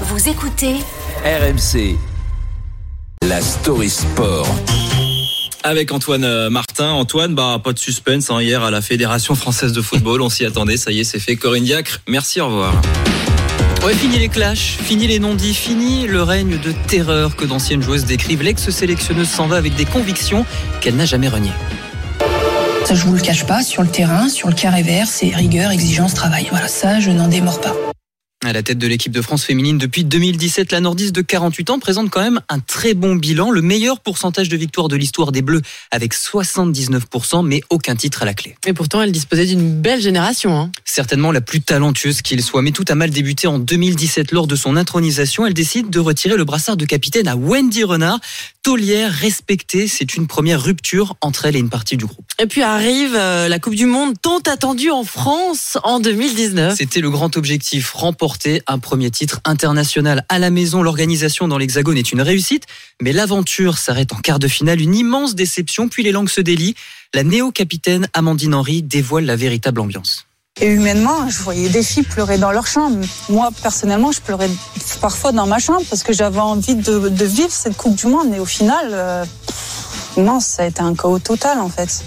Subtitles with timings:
[0.00, 0.74] Vous écoutez
[1.24, 1.96] RMC.
[3.22, 4.44] La story sport.
[5.62, 6.90] Avec Antoine euh, Martin.
[6.90, 10.20] Antoine, bah, pas de suspense hein, hier à la Fédération française de football.
[10.20, 10.76] On s'y attendait.
[10.78, 11.36] Ça y est, c'est fait.
[11.36, 12.74] Corinne Diacre, merci, au revoir.
[13.84, 18.04] Ouais, fini les clashs, fini les non-dits, fini le règne de terreur que d'anciennes joueuses
[18.04, 18.42] décrivent.
[18.42, 20.44] L'ex-sélectionneuse s'en va avec des convictions
[20.80, 21.52] qu'elle n'a jamais reniées.
[22.84, 25.70] Ça, je vous le cache pas, sur le terrain, sur le carré vert, c'est rigueur,
[25.70, 26.48] exigence, travail.
[26.50, 27.74] Voilà, ça, je n'en démords pas.
[28.44, 31.78] À la tête de l'équipe de France féminine depuis 2017, la nordiste de 48 ans
[31.78, 35.40] présente quand même un très bon bilan, le meilleur pourcentage de victoire de l'histoire des
[35.40, 38.54] Bleus avec 79%, mais aucun titre à la clé.
[38.66, 40.58] Et pourtant, elle disposait d'une belle génération.
[40.60, 40.70] Hein.
[40.84, 44.56] Certainement la plus talentueuse qu'il soit, mais tout a mal débuté en 2017 lors de
[44.56, 45.46] son intronisation.
[45.46, 48.20] Elle décide de retirer le brassard de capitaine à Wendy Renard.
[48.62, 52.24] Taulière respectée, c'est une première rupture entre elle et une partie du groupe.
[52.38, 56.74] Et puis arrive euh, la Coupe du Monde tant attendue en France en 2019.
[56.76, 58.33] C'était le grand objectif, remporter
[58.66, 60.82] un premier titre international à la maison.
[60.82, 62.64] L'organisation dans l'Hexagone est une réussite,
[63.00, 64.80] mais l'aventure s'arrête en quart de finale.
[64.80, 66.74] Une immense déception, puis les langues se délient.
[67.12, 70.26] La néo-capitaine Amandine Henry dévoile la véritable ambiance.
[70.60, 73.04] Et humainement, je voyais des filles pleurer dans leur chambre.
[73.28, 74.50] Moi, personnellement, je pleurais
[75.00, 78.32] parfois dans ma chambre parce que j'avais envie de, de, vivre cette Coupe du Monde.
[78.34, 79.24] Et au final, euh,
[80.16, 82.04] non, ça a été un chaos total en fait.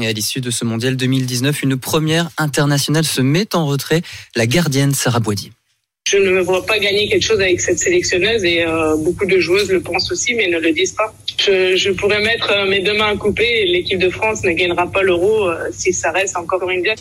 [0.00, 4.02] Et à l'issue de ce mondial 2019, une première internationale se met en retrait,
[4.36, 5.50] la gardienne Sarah Boidi.
[6.04, 9.70] Je ne vois pas gagner quelque chose avec cette sélectionneuse et euh, beaucoup de joueuses
[9.70, 11.14] le pensent aussi mais ne le disent pas.
[11.38, 14.52] Je, je pourrais mettre euh, mes deux mains à couper et l'équipe de France ne
[14.52, 16.94] gagnera pas l'euro euh, si ça reste encore une bien.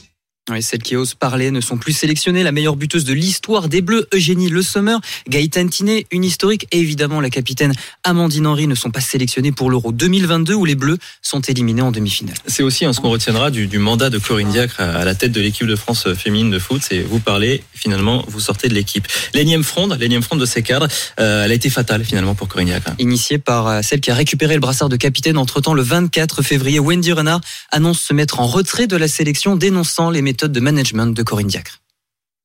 [0.49, 2.41] Oui, celles qui osent parler ne sont plus sélectionnées.
[2.41, 4.97] La meilleure buteuse de l'histoire des Bleus, Eugénie Le Sommer,
[5.29, 9.69] Gaëtan Tinet, une historique, et évidemment la capitaine Amandine Henry ne sont pas sélectionnées pour
[9.69, 12.35] l'Euro 2022 où les Bleus sont éliminés en demi-finale.
[12.47, 15.31] C'est aussi hein, ce qu'on retiendra du, du, mandat de Corinne Diacre à la tête
[15.31, 16.81] de l'équipe de France féminine de foot.
[16.83, 19.07] C'est vous parlez, finalement, vous sortez de l'équipe.
[19.35, 20.87] L'énième fronde, l'énième fronde de ces cadres,
[21.19, 22.93] euh, elle a été fatale finalement pour Corinne Diacre.
[22.97, 26.79] Initiée par euh, celle qui a récupéré le brassard de capitaine entre-temps le 24 février,
[26.79, 31.23] Wendy Renard annonce se mettre en retrait de la sélection, dénonçant les de management de
[31.23, 31.81] Corinne Diacre.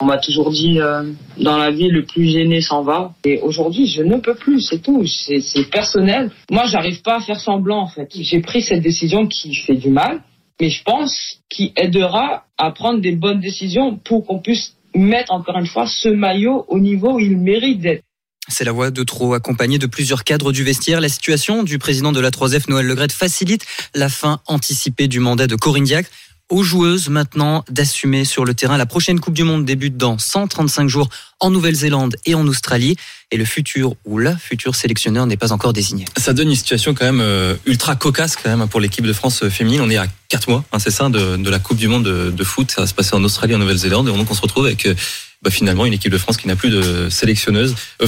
[0.01, 3.15] On m'a toujours dit euh, dans la vie le plus gêné s'en va.
[3.25, 5.07] Et aujourd'hui, je ne peux plus, c'est tout.
[5.07, 6.31] C'est personnel.
[6.51, 8.11] Moi, j'arrive pas à faire semblant en fait.
[8.15, 10.23] J'ai pris cette décision qui fait du mal,
[10.61, 15.57] mais je pense qui aidera à prendre des bonnes décisions pour qu'on puisse mettre encore
[15.59, 18.03] une fois ce maillot au niveau où il mérite d'être.
[18.49, 21.01] C'est la voix de trop accompagnée de plusieurs cadres du vestiaire.
[21.01, 25.49] La situation du président de la 3F, Noël Legrette, facilite la fin anticipée du mandat
[25.49, 26.11] de Corinne Diacre
[26.49, 28.77] aux joueuses maintenant d'assumer sur le terrain.
[28.77, 31.09] La prochaine Coupe du Monde débute dans 135 jours
[31.41, 32.97] en Nouvelle-Zélande et en Australie.
[33.33, 36.05] Et le futur ou la future sélectionneur n'est pas encore désigné.
[36.17, 39.49] Ça donne une situation quand même euh, ultra cocasse quand même pour l'équipe de France
[39.49, 39.81] féminine.
[39.81, 42.71] On est à 4 mois, hein, c'est ça, de, la Coupe du Monde de, foot.
[42.71, 44.09] Ça va se passer en Australie et en Nouvelle-Zélande.
[44.09, 44.95] Et donc on se retrouve avec euh,
[45.43, 47.75] bah, finalement une équipe de France qui n'a plus de sélectionneuse.
[48.03, 48.07] Euh,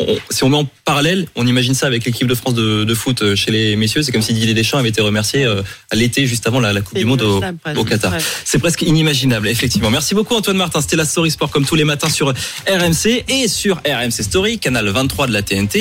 [0.00, 2.94] on, si on met en parallèle, on imagine ça avec l'équipe de France de, de,
[2.94, 4.02] foot chez les messieurs.
[4.02, 6.80] C'est comme si Didier Deschamps avait été remercié euh, à l'été, juste avant la, la
[6.80, 7.42] Coupe du Monde au,
[7.76, 8.14] au, Qatar.
[8.44, 9.90] C'est presque inimaginable, effectivement.
[9.90, 10.80] Merci beaucoup Antoine Martin.
[10.80, 12.32] C'était la Story Sport comme tous les matins sur
[12.68, 15.80] RMC et sur RMC Story, canal 23 de la TNT.